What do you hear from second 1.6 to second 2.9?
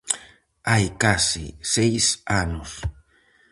seis anos.